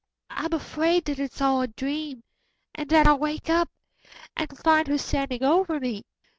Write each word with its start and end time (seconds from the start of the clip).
I'm 0.31 0.51
afraid 0.51 1.05
that 1.05 1.19
it's 1.19 1.41
all 1.41 1.61
a 1.61 1.67
dream 1.67 2.23
and 2.73 2.89
that 2.89 3.05
I'll 3.05 3.19
wake 3.19 3.51
up 3.51 3.69
and 4.35 4.49
find 4.57 4.87
her 4.87 4.97
standing 4.97 5.43
over 5.43 5.79
me. 5.79 6.05